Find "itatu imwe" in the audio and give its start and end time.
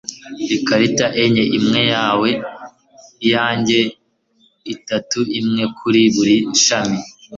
4.73-5.63